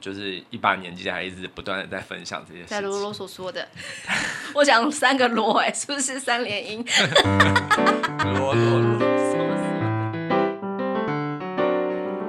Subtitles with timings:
[0.00, 2.76] 就是一把年纪还一直不断的在分享这些事情。
[2.76, 3.68] 在啰啰嗦嗦的，
[4.54, 6.84] 我讲三个啰，哎，是不是三连音？
[8.24, 9.62] 啰啰啰嗦嗦。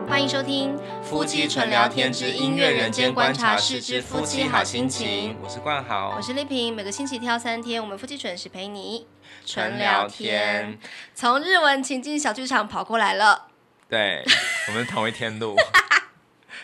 [0.10, 5.34] 欢迎收听《夫妻纯聊天之音乐人间观察室之夫妻好心情》。
[5.42, 6.74] 我是冠豪，我是丽萍。
[6.74, 9.08] 每个星期挑三天，我们夫妻准时陪你
[9.46, 10.78] 纯聊天。
[11.16, 13.48] 从日文情境小剧场跑过来了。
[13.90, 14.24] 对，
[14.68, 15.56] 我们同一天录。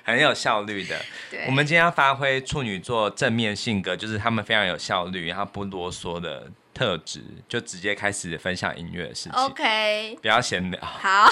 [0.04, 0.96] 很有效率的。
[1.30, 9.32] 对，我们今天要发挥处女座正面性格，就是他们非常有效率，然后不啰嗦的特质，就直接开始分享音乐的事情。
[9.34, 10.80] OK， 不要闲聊。
[10.82, 11.30] 好，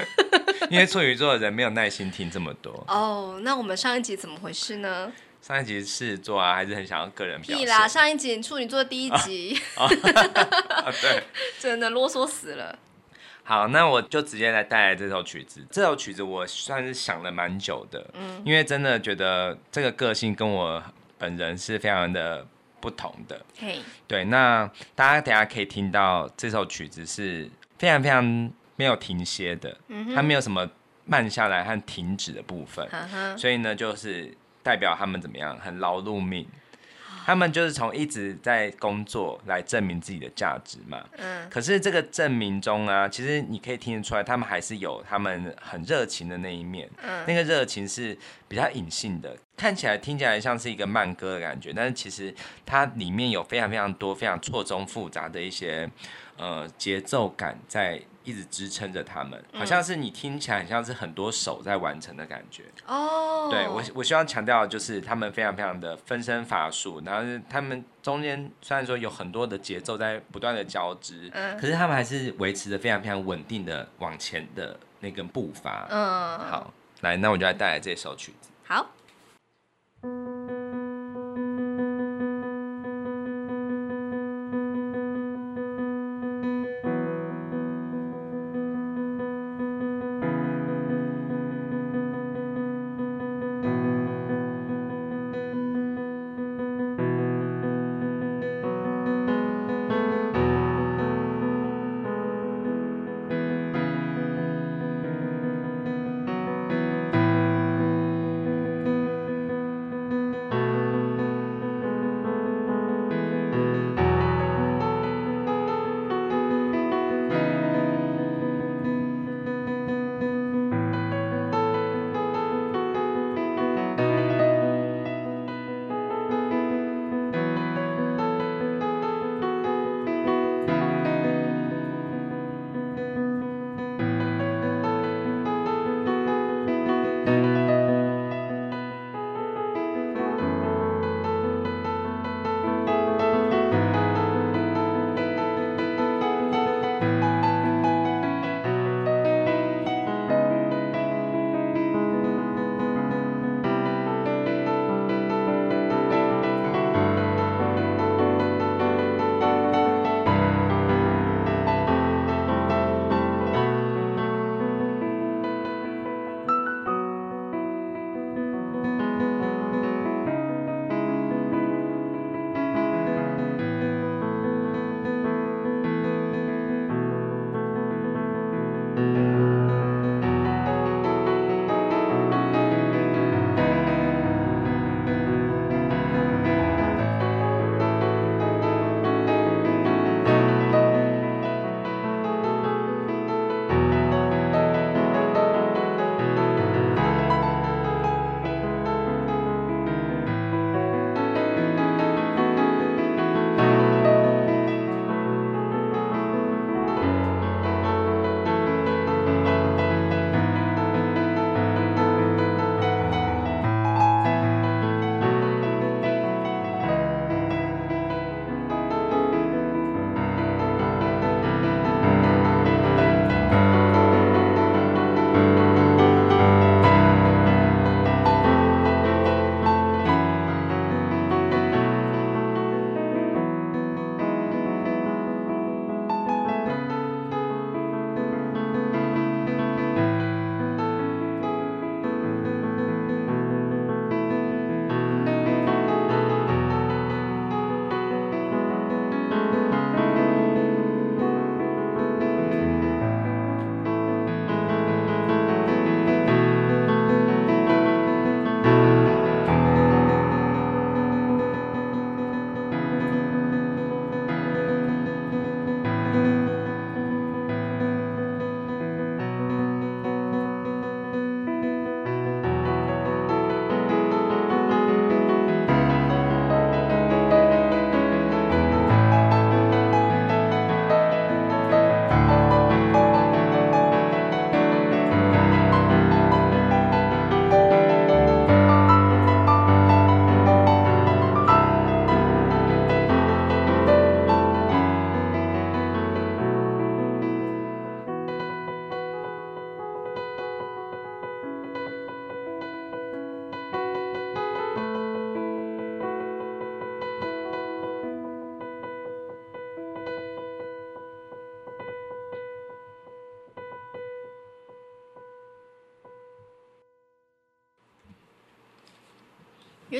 [0.70, 2.72] 因为处女座的人没有耐心听这么多。
[2.88, 5.12] 哦，oh, 那我们上一集怎么回事呢？
[5.40, 7.58] 上一集狮子座啊，还是很想要个人表现。
[7.58, 9.58] 屁啦，上一集处女座第一集。
[9.76, 9.88] 啊，
[11.00, 11.22] 对，
[11.60, 12.76] 真的啰嗦死了。
[13.48, 15.66] 好，那我就直接来带来这首曲子。
[15.70, 20.82] 这首曲子我算是想了蛮久的，嗯，因为真的觉得这个个性跟我
[21.16, 22.46] 本人是非常的
[22.78, 23.40] 不同的。
[23.58, 28.22] 嘿，对，那大家等下可以听到这首曲子是非常非常
[28.76, 29.74] 没有停歇的，
[30.14, 30.68] 它没有什么
[31.06, 32.86] 慢下来和停止的部分，
[33.38, 34.30] 所以呢，就是
[34.62, 36.46] 代表他们怎么样，很劳碌命。
[37.28, 41.04] 他们就是从一直在工作来证明自己的价值嘛。
[41.18, 41.46] 嗯。
[41.50, 46.88] 可是这个证明中啊，其实你可以听得出来，他们还是有他们很热情的那一面。
[47.02, 47.22] 嗯。
[47.26, 48.16] 那个热情是
[48.48, 52.34] 比较隐性的，看起来听起来像是一个慢歌的感觉，但是其实
[52.64, 55.86] 它里面有非常非常多、非常错综复杂的一些
[56.38, 58.00] 呃节奏感在。
[58.28, 62.64] 一直支撑着他们，好像是你听起来很像是很多手在完成的感觉。
[62.86, 75.86] 哦、oh.，对我，我希望强调的就是他们非常非常的分身乏术，然后是他们中间虽然说有很多的节奏在不断的交织，嗯，可是他们还是维持着非常非常稳定的往前的那个步伐。
[75.88, 78.50] 嗯，好，来，那我就来带来这首曲子。
[78.66, 78.86] 好。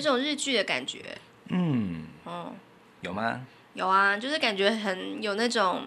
[0.08, 1.16] 种日剧的感觉。
[1.48, 2.52] 嗯，哦，
[3.02, 3.46] 有吗？
[3.74, 5.86] 有啊，就是感觉很有那种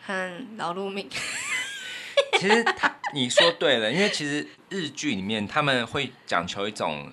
[0.00, 1.08] 很劳碌命。
[2.38, 7.12] 其实他你说对了，因为其实日剧里面他们会讲求一种，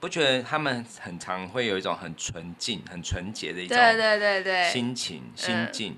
[0.00, 5.96] 不觉得他们很常会有一种很纯净、很纯洁的一种对对对对心情心境。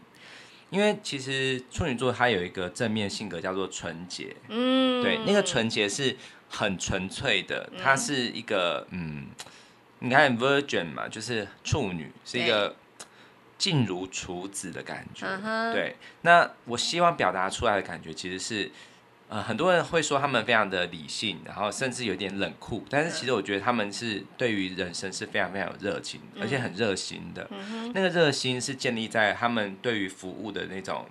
[0.70, 6.16] 因为其实处女座它有一个正面性格叫做纯洁，嗯，对，那个纯洁是
[6.48, 9.26] 很纯粹的，它是一个嗯，
[10.02, 12.76] 你看 Virgin 嘛，就是处女是一个。
[13.58, 15.72] 静如处子的感觉，uh.
[15.72, 15.94] 对。
[16.22, 18.68] 那我希望表达出来的感觉，其实是，
[19.28, 22.84] 呃，很多人会说他们非常的理性，然后甚至有点冷酷。
[22.90, 27.44] 但是其实我觉得他们是对于人生是非常非常有热情，而且很热心的。
[27.44, 27.92] Uh.
[27.94, 31.06] 那个热心是建立在他们对于服务的那种，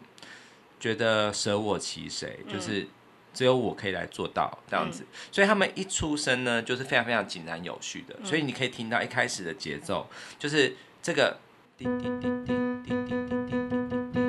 [0.78, 2.86] 觉得舍我其谁，就是
[3.33, 5.04] 只有我可以来做到这样子。
[5.04, 5.36] Uh.
[5.36, 8.16] 所以他们一出生呢，就是非常非常井然有序的。
[8.24, 10.07] 所以你可以听到一开始的节奏，
[10.38, 11.38] 就是这个。
[11.78, 12.54] 滴滴滴滴滴
[12.86, 14.19] 滴滴滴滴滴，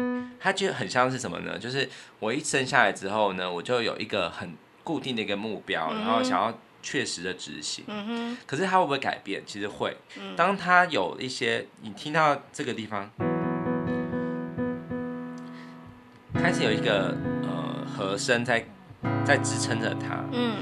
[0.41, 1.59] 它就很像是什么呢？
[1.59, 1.87] 就是
[2.19, 7.85] 我一生下来之后呢，我就有一个很固定的一个目标，然后想要确实的执行。
[7.89, 8.39] 嗯哼。
[8.47, 9.43] 可是它会不会改变？
[9.45, 9.95] 其实会。
[10.35, 13.11] 当它有一些，你听到这个地方
[16.33, 18.67] 开始有一个呃和声在
[19.25, 20.25] 在支撑着他。
[20.33, 20.57] 嗯。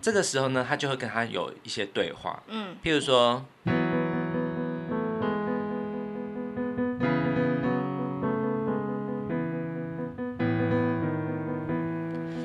[0.00, 2.42] 这个时候呢，他就会跟他有一些对话。
[2.48, 2.76] 嗯。
[2.82, 3.44] 譬如说。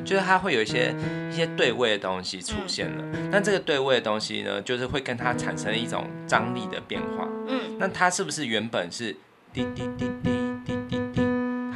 [0.05, 0.95] 就是他会有一些
[1.31, 7.27] 一些对位的东西出现了，那这个对位的东西呢，就是会跟他产生一种张力的变化。
[7.45, 9.15] 嗯，那他是不是原本是
[9.53, 10.48] 滴滴滴滴滴滴滴，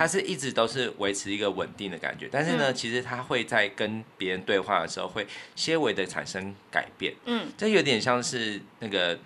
[0.03, 7.13] 它是一直都是维持一个稳定的感觉，但是呢，其实它会在跟别人对话的时候会些微的产生改变。
[7.23, 9.17] 嗯，这有点像是那个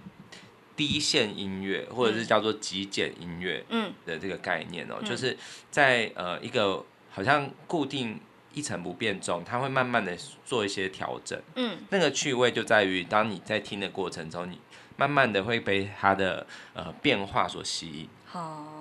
[0.75, 5.35] 低线音乐，或者是叫做极简音乐，嗯的这个概念哦，就是
[5.71, 8.19] 在呃一个好像固定。
[8.53, 11.39] 一成不变中，它会慢慢的做一些调整。
[11.53, 14.59] 嗯，那个趣味就在于，当你在听的过程中，你
[14.95, 18.09] 慢慢的会被它的呃变化所吸引。
[18.25, 18.76] 好，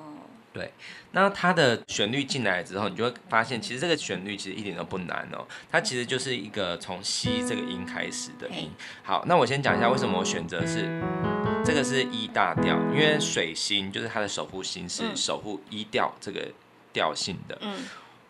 [0.57, 0.73] 对。
[1.13, 5.47] 那它的旋律进来之后，你就会发现，其实这个旋律其实一点都不难哦。
[5.71, 8.71] 它其实就是一个从西这个音开始的音。
[9.03, 11.03] 好，那我先讲一下为什么我选择是
[11.63, 16.49] 这个是一大调，因为水星就是它的守护星是守护一调这个
[16.95, 17.59] 调性的。
[17.61, 17.85] 嗯。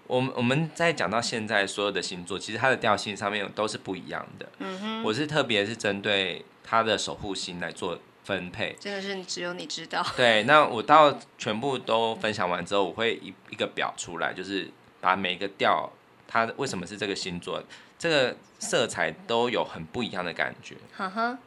[0.08, 4.48] 我们我们在讲到现在所有的星座，其实它的调性上面都是不一样的。
[4.60, 8.76] 嗯哼，我是特别是针对它的守护星来做分配。
[8.80, 10.04] 真的是只有你知道。
[10.18, 14.68] 对，那我到全部都分享完之后，我会一一个表出来，就是
[15.00, 15.88] 把每个调
[16.26, 17.62] 它为什么是这个星座，
[17.96, 20.74] 这个色彩都有很不一样的感觉。
[20.96, 21.38] 哈哈，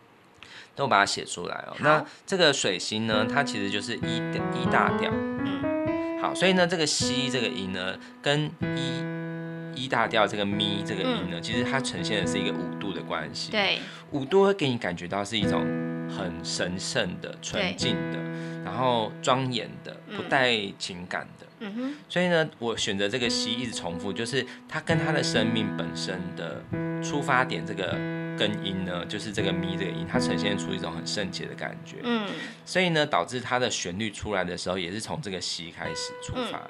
[0.73, 1.75] 都把它写出来哦。
[1.81, 5.11] 那这个水星呢，它其实就是 E 的 E 大调。
[5.11, 6.21] 嗯。
[6.21, 13.51] 好，所以呢，这个西这个音呢，跟一一大调这个咪这个音呢，嗯、其实它呈现的是一个五度的关系。
[13.51, 13.79] 对，
[14.11, 15.65] 五度会给你感觉到是一种
[16.09, 18.17] 很神圣的、纯净的，
[18.63, 21.47] 然后庄严的，不带情感的。
[21.59, 21.95] 嗯哼。
[22.07, 26.61] 所以呢，我选择这个西一直重复，就是它跟它的生命本身的
[27.03, 27.97] 出发点这个。
[28.39, 31.97] 根音呢，就是这个咪这个音，它呈现出一种很圣洁的感觉。
[32.03, 32.25] 嗯，
[32.65, 36.65] 所以呢，导致它的旋律出来的时候，也是从这个西开始出发。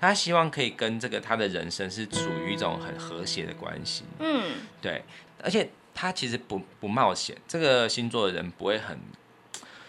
[0.00, 4.04] 他希望可以跟这个他的人生是处于一种很和谐的关系。
[4.18, 4.44] 嗯，
[4.80, 5.02] 对，
[5.42, 7.36] 而且他其实不不冒险。
[7.46, 8.98] 这个星座的人不会很，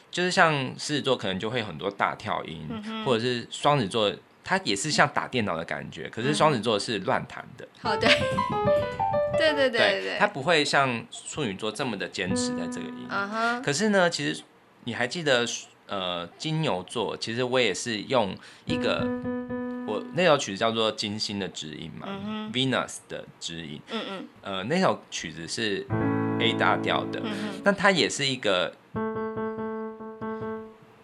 [0.10, 2.67] 就是像狮子座可能就会很多大跳音，
[3.05, 6.10] 或者是双子座，他也是像打电脑的感觉。
[6.10, 7.67] 可是双子座是乱弹的。
[7.81, 8.08] 好的。
[9.38, 13.08] 对对对对，对，他不会像处女座这么的坚持在这个音。
[13.10, 13.62] Uh.
[13.62, 14.43] 可是呢，其实
[14.84, 15.46] 你还记得，
[15.88, 19.08] 呃，金牛座，其实我也是用一个，
[19.91, 22.51] 我那首曲子叫做《金星的指引》嘛，uh.
[22.53, 23.81] Venus 的指引。
[23.91, 24.25] 嗯嗯、uh。
[24.43, 25.86] 呃，那首曲子是
[26.39, 27.21] A 大调的，
[27.65, 27.75] 那、uh.
[27.75, 28.74] 它也是一个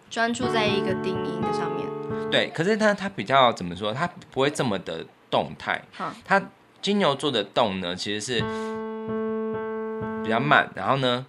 [0.08, 1.86] 专注在一个定音的上面。
[2.30, 3.92] 对，可是它它比较怎么说？
[3.92, 5.82] 它不会这么的动态。
[5.92, 6.42] 好，它。
[6.80, 8.40] 金牛座的动呢，其实是
[10.22, 11.26] 比较慢，然后呢，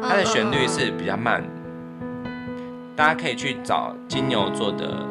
[0.00, 1.44] 它的旋律是比较慢。
[2.98, 5.06] 大家可以去找金牛座的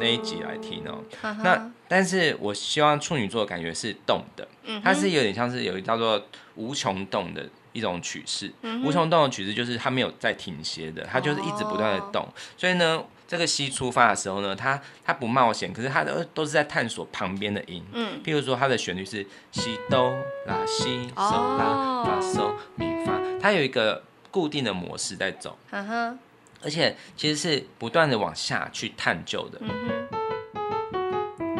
[0.00, 0.98] 那一集来听哦。
[1.44, 4.48] 那但是我希望处女座的感觉是动的，
[4.82, 6.20] 它是有点像是有一叫做
[6.56, 8.52] 无穷动的一种曲式。
[8.62, 12.24] 嗯、无穷动的曲式就是它没有在停歇的，它就是一直不断的动。
[12.24, 17.80] 哦、所以呢，这个西出发的时候呢，它它不冒险，可是它都都是在探索旁边的音。
[17.92, 20.12] 嗯，譬如说它的旋律是西哆
[20.48, 24.02] 拉西嗦拉发嗦咪发，它有一个
[24.34, 25.56] 固定的模式在走。
[25.70, 26.18] 嗯哼，
[26.60, 29.60] 而且其实是不断的往下去探究的。
[29.60, 30.08] 嗯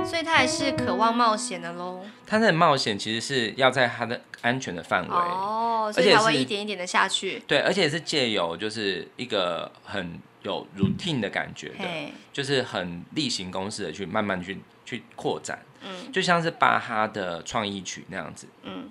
[0.04, 2.04] 所以他还是渴望冒险的喽。
[2.26, 7.42] 他的冒险其实是要在他的安全的范围哦，所以才会一点一点的下去。
[7.46, 11.84] 对，而且是借由就是一个很有 routine 的感觉的，
[12.32, 15.60] 就是很例行公事的去慢慢去去扩展。
[15.80, 18.46] 嗯，就像是巴哈的创意曲那样子。
[18.64, 18.90] 嗯。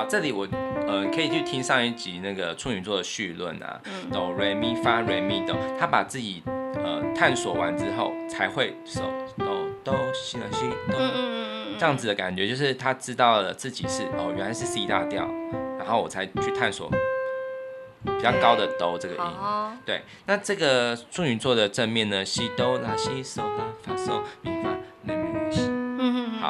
[0.00, 0.48] 好，这里我
[0.88, 3.78] 呃可以去听上一集那个处女座的序论啊，
[4.10, 6.42] 哆瑞咪发瑞咪哆，他把自己。
[6.82, 9.02] 呃，探索完之后才会手
[9.36, 10.98] 哆哆西来西哆，
[11.78, 15.28] 这样子的感觉就是他知道了自己是哦，原来是 C 大调，
[15.76, 16.88] 然后我才去探索
[18.04, 19.30] 比较高的哆这个音。
[19.84, 24.70] 对，那这个处女座的正面呢，西哆拉西嗦啦发嗦咪发
[25.06, 25.69] 来咪西。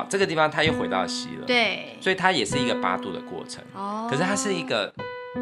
[0.00, 1.46] 好，这个地方它又回到西了。
[1.46, 3.62] 对，所以它也是一个八度的过程。
[3.74, 4.92] 哦，可是它是一个。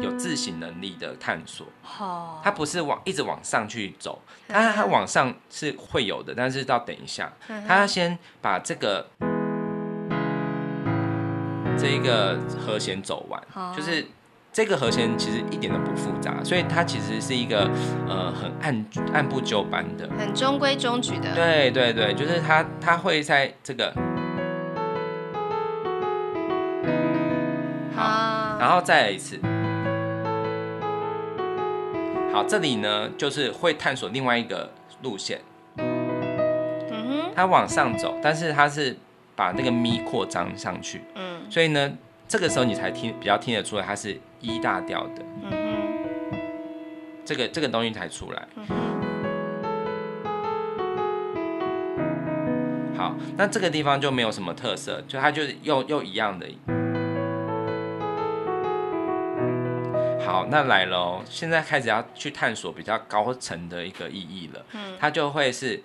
[0.03, 7.33] 有自省能力的探索，好，它不是往一直往上去走，它它往上是会有的，但是到等一下，
[7.67, 9.07] 它要先把这个
[11.75, 13.41] 这一个和弦走完，
[13.75, 14.05] 就是
[14.53, 17.67] 这个和弦其实一点都不复杂，所以它其实是一个
[18.07, 23.91] 呃很按按部就班的，很中规中矩的，对对对，就是它它会在这个
[28.59, 29.39] 然后再来一次。
[32.33, 34.69] 好，这里呢就是会探索另外一个
[35.01, 35.39] 路线。
[37.35, 38.97] 它往上走，但是它是
[39.33, 41.01] 把那个咪扩张上去。
[41.15, 41.97] 嗯，所以呢，
[42.27, 45.23] 这个时候你才听比较听得出来它是一大调的。
[47.23, 48.47] 这个这个东西才出来。
[52.97, 56.45] 好，那这个地方就没有什么特色，就它就是又又一样的。
[60.29, 61.23] 好，那来喽！
[61.27, 64.63] 现在开始要去探索比较高层的一个意义了。
[64.73, 65.81] 嗯，它就会是，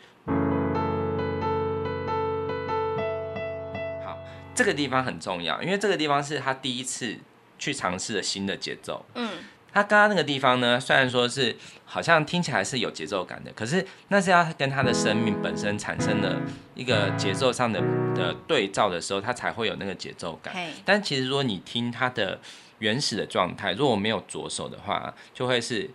[4.05, 4.19] 好，
[4.55, 7.17] 这个地方很重要，因为这个地方是他第一次
[7.59, 9.07] 去尝试的新的节奏。
[9.15, 9.31] 嗯，
[9.73, 16.39] 他刚刚那个地方呢，虽然说是好像听起来是有节奏感的，可是那是要跟他的生命本身产生了
[16.75, 17.81] 一个节奏上的
[18.15, 20.55] 的对照的时候，他才会有那个节奏感。
[20.85, 22.39] 但其实说你听他的。
[22.79, 25.91] 原始的状态，如果我没有左手的话，就会是，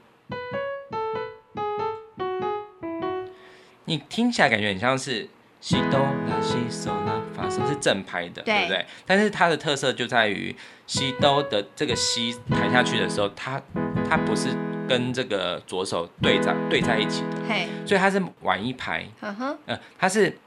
[3.86, 5.28] 你听起来感觉很像是
[5.60, 8.86] 西哆拉西嗦拉发嗦是正拍的，对，对不对？
[9.06, 10.56] 但是它的特色就在于
[10.88, 13.62] 西哆的这个西弹下去的时候，它
[14.10, 14.50] 它不是
[14.88, 20.38] 跟这个左手对在对在一起的，嘿所以它是晚一拍，嗯哼，呃，它是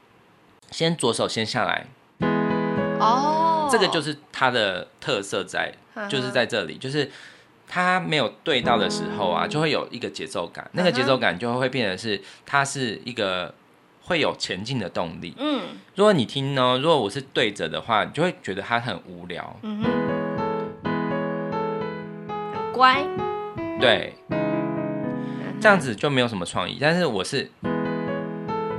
[0.71, 1.85] 先左手先下来，
[2.99, 5.73] 哦，这个就是它的特色在。
[6.09, 7.07] 就是在这里，就是
[7.67, 13.53] 它没有对到的时候啊，就会有一个节奏感，那个节奏感就会变成是它是一个
[14.01, 15.35] 会有前进的动力。
[15.37, 15.61] 嗯，
[15.93, 19.55] 如果你听呢，如果我是对着的话，你就会觉得它很无聊。
[19.61, 19.91] 嗯哼，
[22.55, 23.05] 很乖。
[23.79, 24.15] 对，
[25.61, 26.79] 这样子就没有什么创意。
[26.81, 27.51] 但是我是，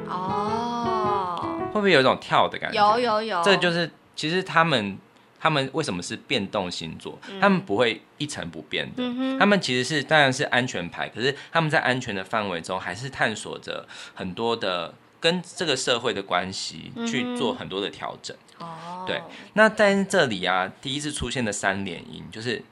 [0.09, 2.99] 哦，会不会有一种跳的感觉？
[2.99, 4.99] 有有有，这就是其实他们。
[5.41, 7.19] 他们为什么是变动星座？
[7.39, 9.03] 他们不会一成不变的。
[9.05, 18.35] 嗯、他们其实是当然是安全牌，可是他们在安全的范围中，还是探索着很多的跟这个社会的关系，去做很多的调整。
[18.59, 19.21] 哦，对。
[19.53, 22.63] 那在这里啊，第一次出现的三连音，就是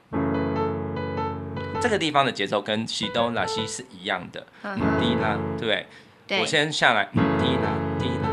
[1.79, 4.47] 这个地方的节奏跟西哆拉西是一样的。
[4.63, 5.85] 嗯，滴啦，对不对？
[6.25, 6.39] 对。
[6.39, 7.69] 我先下来，滴啦滴啦
[7.99, 8.32] 滴啦滴啦，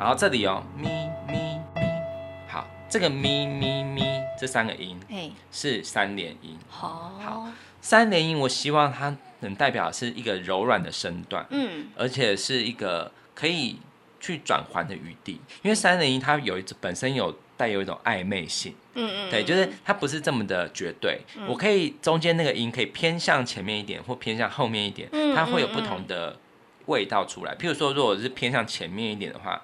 [0.00, 0.88] 然后这里哦，咪
[1.28, 1.82] 咪咪，
[2.48, 2.66] 好。
[2.88, 4.02] 这个咪咪咪
[4.40, 4.98] 这三个音，
[5.52, 6.56] 是三连音。
[6.70, 7.46] 好，好，
[7.82, 13.76] 三连音，我希望它能代表是一个柔软的身段，嗯，而且是一个可以
[14.18, 15.38] 去转换的余地。
[15.60, 21.20] 因为三连音它有一种本身有带有一种暧昧性，嗯嗯，对，就是它不是这么的绝对。
[21.46, 26.38] 我可以中间那个音可以偏向前面一点，或偏向后面一点，它会有不同的
[26.86, 27.54] 味道出来。
[27.56, 29.60] 譬如说，如果是偏向前面一点的话。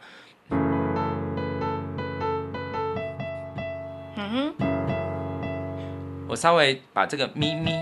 [6.28, 7.72] 我稍微把这个咪咪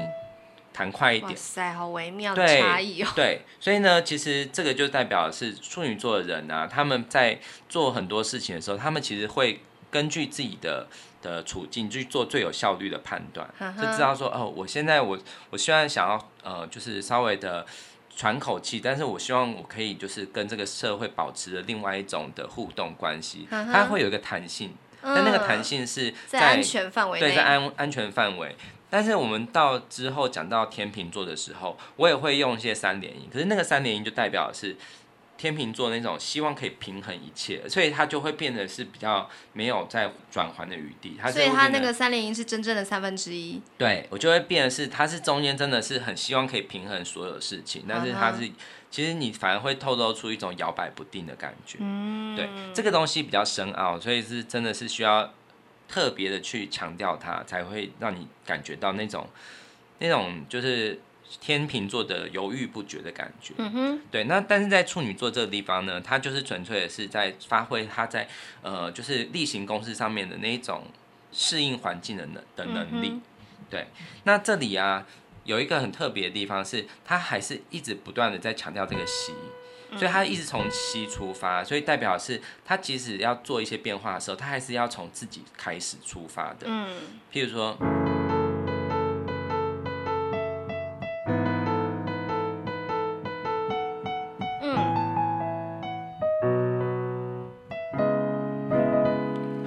[0.72, 1.30] 弹快一点。
[1.30, 3.08] 哇塞，好微妙的差异哦。
[3.16, 10.86] 对，所以呢，其实这个就代表的是处女座的人啊，他们在做很多事情的时候，他们其实会根据自己的
[11.22, 15.18] 的处境去做最有效率的判断，就知道说哦，我现在我
[15.50, 17.64] 我虽然想要呃，就是稍微的
[18.14, 28.56] 喘口气，但是我希望我可以就是跟这个社会保持着另外一种的互动关系，它会有一个弹性，嗯、但那个弹性是在，在安全范围，对，在安安全范围。
[28.90, 34.76] 但是我们到之后讲到天秤座的时候，我也会用一些三连音，可是那个三连音就代表的是。
[35.36, 41.18] 天秤座那种希望可以平衡一切，所以它就会变得是比较没有在转环的余地。
[41.28, 43.60] 所以它那个三连音是真正的三分之一。
[43.76, 48.52] 对，我就会变得是，它是中间真的是很希望可以平衡所有事情，但是它是、uh huh.
[48.94, 51.78] 其实你反而会透露出一种摇摆不定的感觉。
[51.80, 55.34] 嗯，对，这个东西比较深奥，所以是真的是需要
[55.88, 59.26] 特别的去强调它，才会让你感觉到那种
[59.98, 61.00] 那种就是。
[61.40, 64.24] 天秤座的犹豫不决的感觉，嗯哼，对。
[64.24, 68.28] 那但是在处女座这个地方呢，它就是纯粹的是在发挥它在
[68.62, 70.84] 呃，就是例行公事上面的那一种
[71.32, 73.08] 适应环境的能的能力。
[73.08, 73.22] 嗯、
[73.68, 73.86] 对。
[74.24, 75.04] 那这里啊，
[75.44, 79.34] 有一个很特别的地方是，他还是一直不断的在强调这个西，
[79.96, 86.66] 所以他一直从西出发，所以代表是他即使要做一些变化的时候，他还是要从自己开始出发的。
[86.66, 86.88] 嗯，
[87.30, 87.76] 譬如说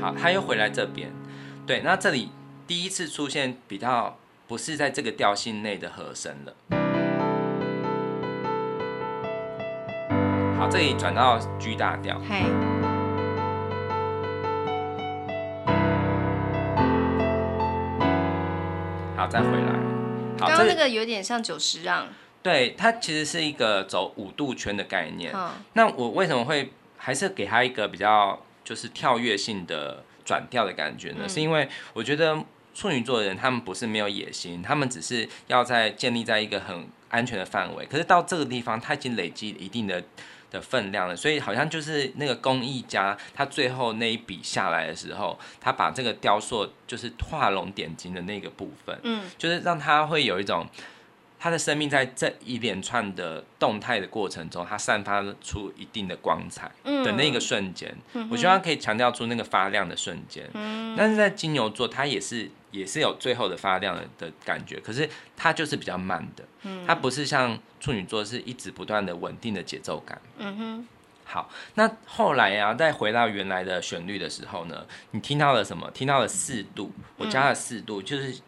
[0.01, 0.15] 好。
[0.19, 1.11] 他又回来这边，
[1.67, 2.29] 对，那这里
[2.65, 6.53] 第一次出现比较不是在这个调性内的和声了。
[10.57, 12.17] 好，这里转到 G 大调。
[12.19, 12.43] 嘿。
[19.17, 19.73] 好，再回来。
[20.39, 22.07] 好，刚刚那个有点像九十让。
[22.41, 25.33] 对，它其实是一个走五度圈的概念。
[25.35, 25.49] 嗯。
[25.73, 30.05] 那我为什么会还是给它一个比较就是跳跃性的？
[30.27, 32.37] 转调的感觉呢，嗯、是因为我觉得
[32.77, 37.83] 处女座的人他们不是没有野心，他们只是要在建立在一个很安全的范围。
[37.87, 40.03] 可是到这个地方，他已经累积一定的
[40.51, 50.67] 的分量了，所以好像就是那个工艺家，他最后那一笔下来的时候，他把这个雕塑就是画龙点睛的那个部分，嗯，就是让他会有一种。
[51.39, 60.49] 他的生命在这一连串的动态的过程中，他散发出一定的光彩的那个瞬间，嗯、我希望可以强调出那个发亮的瞬间。
[60.55, 66.43] 嗯、但是在金牛座，他也是也是有最后的发亮的的感觉，可是它就是比较慢的，
[66.85, 70.21] 它不是像处女座是一直不断的稳定的节奏感。
[70.37, 70.87] 嗯哼。
[71.25, 75.91] 好，那后来呀、啊，再回到原来的旋律的时候呢，你听到了什么？
[75.91, 78.39] 听到了四度，我加了四度，就是。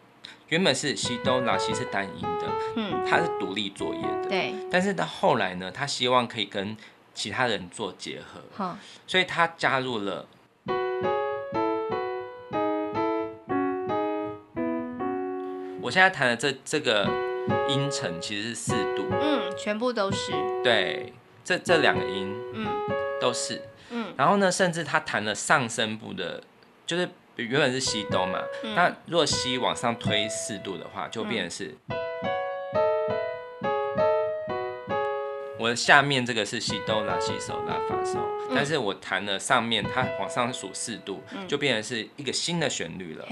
[0.48, 4.52] 原本是西哆拉西是单音的，嗯，他是独立作业的，对。
[4.68, 6.76] 但是到后来呢，他希望可以跟
[7.14, 10.26] 其他人做结合，好，所以他加入了。
[15.90, 17.04] 我现在弹的这这个
[17.68, 20.30] 音程其实是四度，嗯，全部都是。
[20.62, 22.64] 对，这这两个音，嗯，
[23.20, 24.14] 都是，嗯。
[24.16, 26.44] 然后呢，甚至他弹了上声部的，
[26.86, 27.08] 就是。
[27.34, 31.96] 原本是西哆嘛，嗯、那如果西往上推四度的话，就变成是，嗯、
[35.58, 38.18] 我下面这个是西哆拉西手拉发手，
[38.50, 43.26] 嗯、但是我弹了上面，它往上数四度，嗯、就变成是一个新的旋律了。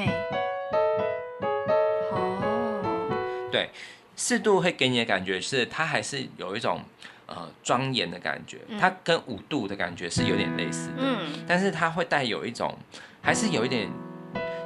[3.51, 3.71] 对，
[4.17, 6.81] 四度会给你的感觉是，它还是有一种
[7.27, 12.77] 呃庄严的感觉，它跟五度的感觉是有点类似的，嗯、但是它会带有一种。
[13.21, 13.91] 还是有一点，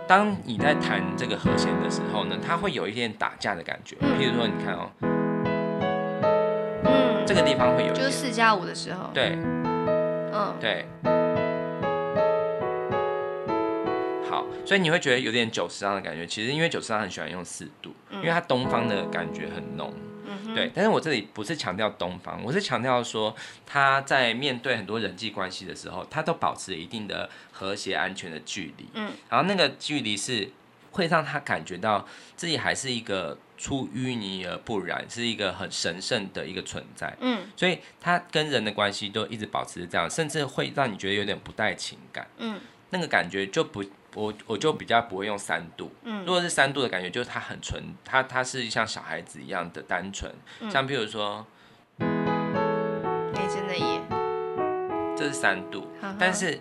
[0.06, 3.96] 当你在弹这个和弦的时候呢，它会有一点打架的感觉。
[3.96, 4.90] 譬如说，你看哦，
[6.84, 9.38] 嗯，这个地方会有，就是四加五的时候，对，
[10.32, 10.84] 嗯，对，
[14.32, 16.26] 好，所以你会觉得有点九十让的感觉。
[16.26, 19.92] 其实因为九十让很喜欢用四度，因为它东方的感觉很浓。
[20.54, 23.34] 对，但是我这里不是强调东方，我是强调说
[23.66, 28.86] 他在面对很多人际关系的时候，他都保持一定的和谐、安全的距离。
[28.94, 30.48] 嗯，然后那个距离是
[30.92, 37.14] 会让他感觉到自己还是一个出淤泥而不染，是一个很神圣的一个存在。
[37.20, 42.26] 嗯，所以他跟人的关系都一直保持这样，甚至会让你觉得有点不带情感。
[42.38, 43.84] 嗯，那个感觉就不。
[44.14, 51.46] 我我就比较不会用三度，嗯，如果是三度的感觉，就是它很纯，它它是像小孩子一样的单纯，嗯、像譬如说，
[51.98, 52.06] 哎、
[53.36, 54.02] 欸，真的耶，
[55.16, 56.16] 这是三度，呵呵。
[56.18, 56.60] 但是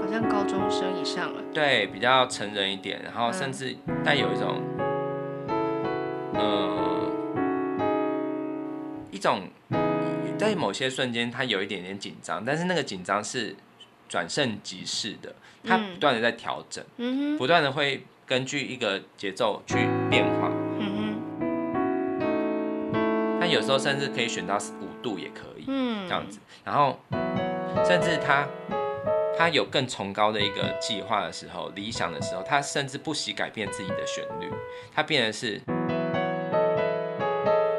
[0.00, 4.62] 好像高中生以上了，对，比较成人一点，然后甚至带有一种，
[9.10, 9.42] 一种
[10.38, 13.54] 在某些瞬间，他有一点点紧张，但是那个紧张是。
[14.08, 19.76] 转瞬即逝的，它不断的在调整，嗯不断的会根据一个节奏去
[20.08, 21.20] 变化，嗯
[23.40, 26.98] 它有时候甚至可以选到五度也可以，嗯，这样子，然后
[27.84, 28.46] 甚至它
[29.36, 34.50] 它有更崇高的一个计划的时候，理想的时候，它甚至不惜改变自己的旋律，
[34.92, 35.60] 它变的是，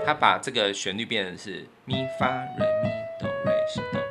[0.06, 2.90] 他把这个旋律变成是咪发瑞咪
[3.20, 4.02] 哆瑞西哆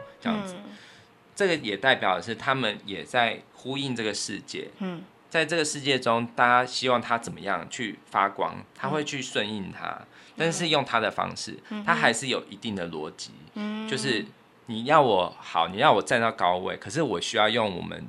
[1.38, 4.68] 这个也代表的是，他们也在呼应这个世界。
[4.80, 13.30] 嗯，在这个世界中，大家希望他怎么样去发光，他会去顺应他，嗯、但是用他的方式，嗯、他还是有一定的逻辑。
[13.54, 14.26] 嗯，就是
[14.66, 18.08] 你要我好，你要我站到高位，可是我需要用我们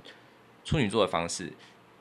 [0.65, 1.53] 处女座的方式。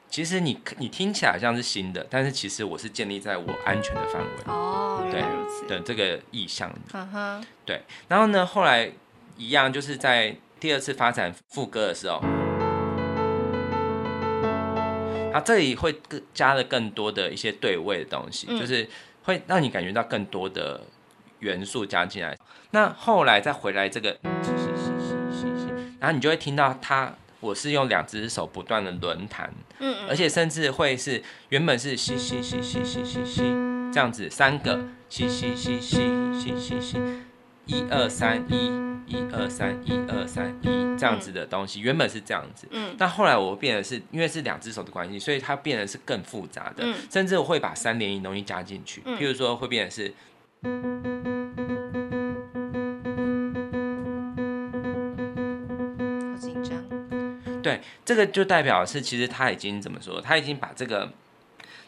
[0.09, 4.31] 其实你你听起来像是新的，但是其实我是建立在我安全的范围。
[4.47, 5.67] 哦，原来如此。
[5.67, 6.73] 的这个意向。
[6.95, 7.45] 嗯哼。
[7.67, 8.91] 对，然后呢，后来
[9.37, 10.35] 一样就是在。
[10.61, 12.21] 第二次发展副歌的时候，
[15.33, 18.89] 它这里会更加了更多的一些对位的东西，嗯、就是
[19.23, 20.81] 会让你感觉到更多的
[21.39, 22.37] 元素加进来。
[22.73, 24.19] 那后来再回来这个，
[26.01, 33.43] 然后你就会听到它，我是用两只手不断的轮弹，嗯，而且甚至会是原本是西西西西西西西
[33.93, 36.99] 这样子三个西西西西西西西，
[37.67, 38.88] 一二三一。
[39.09, 40.67] 一二三，一二三，一
[40.99, 50.13] 这样子的东西，嗯、原本是这样子，嗯，但后来我变的是，因为是两只手的关系，所以它变得是更复杂的，嗯、甚至我会把三连音东西加进去，嗯、譬如说会变得是，
[50.63, 50.69] 好
[56.39, 61.11] 紧张，对，这个就代表是其实他已经怎么说，他已经把这个。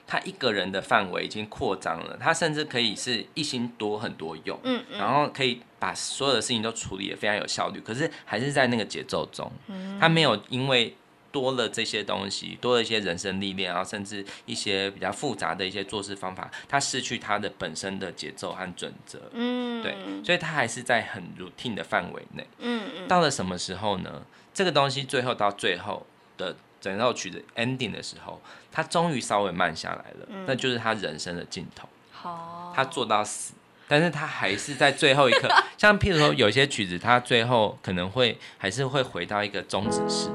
[0.07, 10.95] 他一个人的范围已经扩张了，他甚至可以是一心多很多用，嗯，嗯，然后可以把所有的事情都处理的非常有效率，可是还是在那个节奏中，嗯，他没有因为
[11.33, 24.23] 多了这些东西，多了一些人生历练，然后甚至一些比较复杂的一些做事方法，他失去他的本身的节奏和准则，嗯，对，所以他还是在很 routine 的范围内，嗯嗯，到了什么时候呢？
[24.55, 26.55] 这个东西最后到最后的。
[26.81, 28.41] 整首曲子 ending 的时候，
[28.73, 31.87] 他终于稍微慢下来了，嗯、那就是他人生的尽头。
[32.11, 33.53] 好，他做到死，
[33.91, 40.31] 但是他还是在最后一刻， 像譬如说有些曲子，他最后可能会还是会回到一个终止式，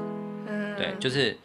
[0.46, 1.38] 嗯、对，就是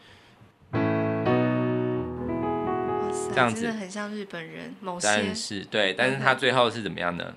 [3.34, 7.34] 这样子，真的很像日本人某些，但是对，但是他最后是怎么样呢？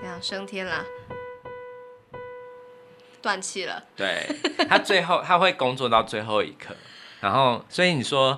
[0.00, 0.84] 这样升天啦。
[3.22, 4.26] 断气了，对，
[4.68, 6.74] 他最后他会工作到最后一刻，
[7.20, 8.36] 然后所以你说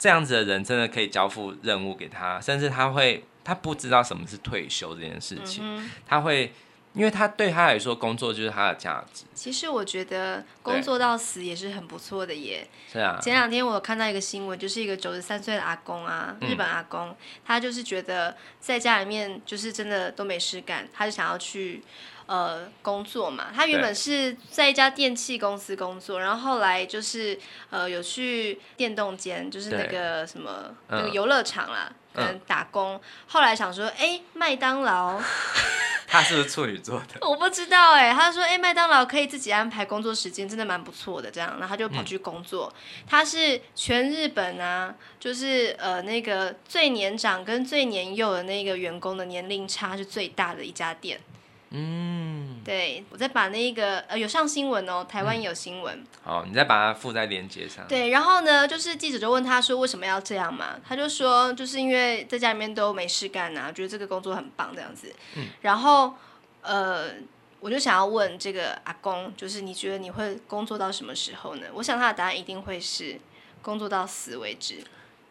[0.00, 6.54] 这样子的人真的可以交付任务给他，甚至他会他不知道什么是退休这件事情，嗯、他会
[6.94, 9.24] 因为他对他来说工作就是他的价值。
[9.34, 12.66] 其实我觉得工作到死也是很不错的耶。
[12.90, 21.82] 是啊，前两天我有看到一个新闻，就是一个九十三岁的阿公啊，日本阿公，嗯、他就是觉得在家里面就是真的都没事干，他就想要去。
[22.30, 27.36] 呃，工作嘛，他原本是在一家电器公司工作，然后后来就是
[27.70, 32.94] 呃有去电动间，就是那个什么那个游乐场啦，嗯、可能打工。
[32.94, 35.20] 嗯、后来想说，哎，麦当劳，
[36.06, 37.18] 他是不是处女座的？
[37.28, 41.28] 我不知道哎，他说，哎，麦当劳可以自己安排工作时间，真的蛮不错的。
[41.28, 42.72] 这样，然后他就跑去工作。
[42.76, 51.20] 嗯、他是全日本啊，就是呃那个最年长跟最年幼的那个员工的年龄差是最大的一家店。
[51.72, 56.04] 嗯，对，我再把那个呃有上新闻哦，台湾也有新闻。
[56.22, 57.86] 好、嗯，你再把它附在链接上。
[57.86, 60.80] 对，然后呢，就是记者就问他说为什么要这样嘛？
[60.84, 65.14] 他就说就是因为在家里面都没事干啊，觉得这个工作很棒这样子。
[65.36, 66.12] 嗯，然后
[66.62, 67.10] 呃，
[67.60, 71.66] 我就想要问这个阿公，就是你觉得你会工作到什么时候呢？
[71.74, 73.20] 我想他的答案一定会是
[73.62, 74.82] 工作到死为止。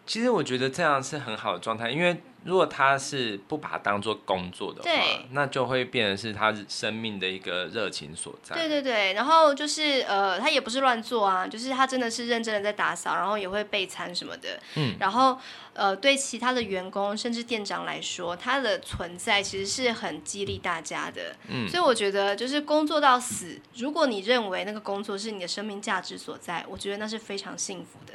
[0.09, 2.19] 其实我觉得这样是很好的状态，因为。
[2.45, 4.89] 如果他是不把它当做工作的话，
[5.31, 8.55] 那就会变成是他生命的一个热情所在。
[8.55, 14.57] 对对对，然后就是呃，他也不是乱做啊，就是他真的是认真的在打扫，然后也会备餐什么的。
[14.75, 15.37] 嗯，然后
[15.73, 21.35] 呃，对其他的员工甚至店长来说，他的存在其实是很激励大家的。
[21.49, 28.13] 嗯，所以我觉得就是工作到死，如果你认为那个工作是你的生命价值所在，我觉得那是非常幸福的。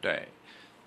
[0.00, 0.28] 对，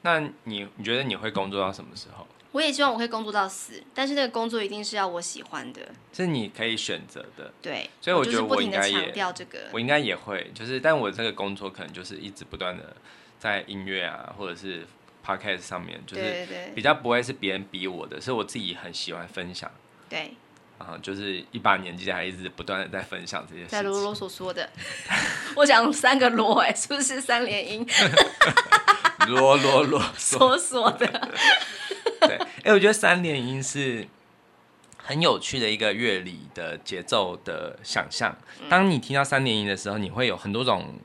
[0.02, 2.28] 那你你觉得你会工作到什么时候？
[2.52, 5.82] 我也希望我可以工作到死，但是那个工作一定是要我喜欢的，
[6.12, 7.54] 是你可以选择的。
[7.62, 12.96] 对，所以我觉得我应该也，这个、我应该也会，就是，但我这个工作可能就是一直不断的
[13.38, 14.84] 在音乐啊，或者是
[15.24, 19.70] podcast 上面，就是比较不会是别人逼我的，是我自己很喜欢分享。
[20.10, 20.34] 对，
[20.80, 24.68] 啊，就是一把年纪还一直不断的在分享这些事情，在啰啰嗦嗦的。
[25.56, 27.86] 我讲三个啰，哎，是不是三连音？
[29.28, 31.08] 啰啰啰嗦嗦的。
[32.22, 34.08] 对，哎、欸，我觉得三连音是
[34.98, 38.36] 很有趣的一个乐理的节奏的想象。
[38.70, 40.96] 当你听到三连音的时候，你会有很多种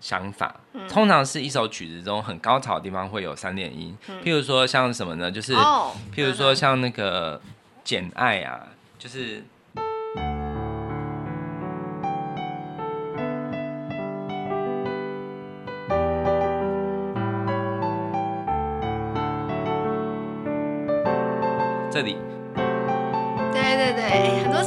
[0.00, 0.60] 想法。
[0.88, 5.30] 通常是一首曲子中很高潮的地方会有三连音，譬如说像什么呢？
[5.30, 5.54] 就是
[6.14, 7.38] 譬如说像那个
[7.84, 8.66] 《简爱》啊。
[9.00, 9.42] 就是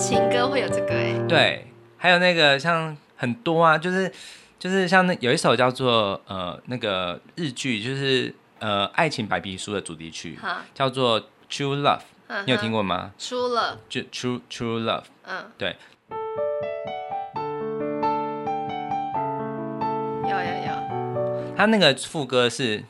[0.04, 1.66] 情歌会有这个哎，对，
[1.98, 4.12] 还有那个像很多啊，就是
[4.60, 10.38] 就是像那有一首叫做呃那个日剧，就是呃爱情白皮书的主题曲，
[10.74, 12.02] 叫做 True Love。
[12.46, 15.78] 你有听过吗？True Love，就 True True Love，嗯，对。
[20.24, 21.56] 有有有。
[21.56, 22.84] 他那个副歌是。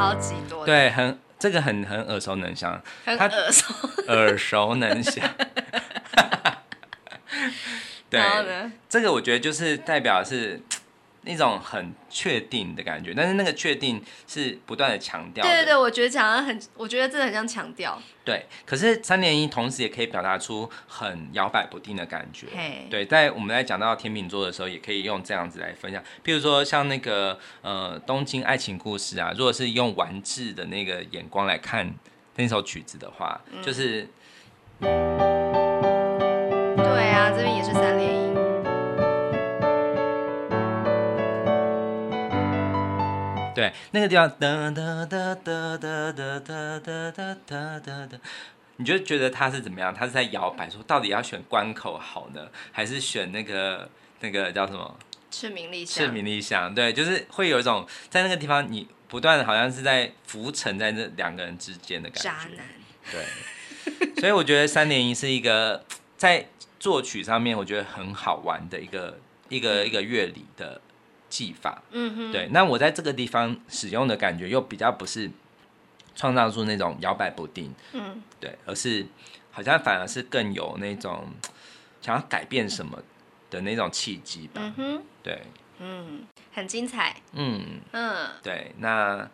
[0.00, 0.64] 超级多。
[0.64, 3.74] 对，很这个很很耳熟能详，很耳熟，
[4.08, 5.22] 耳熟能详。
[8.08, 8.20] 对，
[8.88, 10.62] 这个我觉得就是代表是
[11.22, 15.44] 那种很确定的感觉，但是那个确定是不断的强调。
[15.44, 18.00] 对对对，我觉得讲的很，我觉得真的很像强调。
[18.24, 22.46] 对，可是三连音同时也可以表达出很摇摆不定的感觉。
[22.88, 26.02] 对，在我们在讲到天秤座的时候，也可以用这样子来分享。
[26.24, 31.92] 譬如说像那个呃东京爱情故事啊，如果是用完治的那个眼光来看
[32.36, 34.08] 那首曲子的话，嗯、就是。
[34.80, 34.88] 对
[37.10, 38.19] 啊，这边也是三连音。
[43.60, 47.10] 对，那个地方哒哒哒哒哒哒哒哒
[47.46, 48.18] 哒哒哒，
[48.76, 49.92] 你就觉得他是怎么样？
[49.92, 53.86] 他是在摇摆，说到底要选关口好呢，还是选那个
[54.20, 54.96] 那个叫什么？
[55.30, 56.06] 赤名立香。
[56.06, 62.30] 赤名立香，对，就是会有一种在那个地方，你不断的好像是在浮沉在那两个人之间的感觉。
[62.30, 62.66] 渣男。
[63.12, 63.26] 对，
[64.20, 65.84] 所以我觉得三连一是一个
[66.16, 66.46] 在。
[66.80, 69.20] 作曲上面我觉得很好玩的一个
[69.50, 70.80] 一个一个乐理的
[71.30, 72.48] 技法，嗯哼，对。
[72.50, 75.30] 那我在这个地方使用的感觉又比较不是
[76.14, 79.06] 创造出那种摇摆不定，嗯，对，而是
[79.50, 81.28] 好像反而是更有那种
[82.02, 83.02] 想要改变什么
[83.48, 85.42] 的那种契机吧，嗯哼，对，
[85.78, 88.74] 嗯，很精彩，嗯嗯，对。
[88.78, 89.26] 那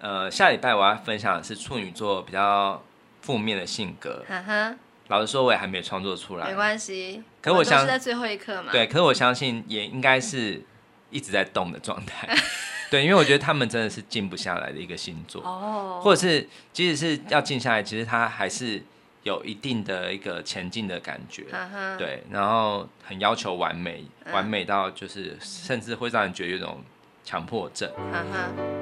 [0.00, 2.82] 呃，下礼拜我要分享的是处女座比较
[3.20, 4.78] 负面的性格，嗯哼。
[5.08, 6.46] 老实说，我也还没创作出来。
[6.48, 8.70] 没关系，可我相信是在最后一刻嘛。
[8.70, 10.62] 对，可是我相信也应该是
[11.10, 12.28] 一直在动的状态。
[12.90, 15.42] 对，因为我觉得他们真的是静不下来的一个星座。
[15.42, 16.00] 哦。
[16.02, 18.82] 或者是，即使是要静下来，其实他还是
[19.24, 21.44] 有一定的一个前进的感觉。
[21.52, 26.82] 嗯、对，然后很要求完美，完美到就是甚至会让人觉得有种
[27.24, 27.90] 强迫症。
[28.12, 28.78] 嗯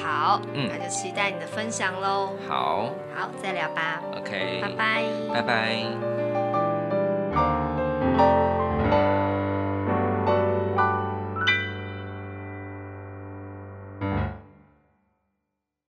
[0.00, 2.36] 好，嗯，那就期待你的分享喽。
[2.48, 4.00] 好，好，再聊吧。
[4.14, 5.04] OK，拜拜，
[5.34, 6.19] 拜拜。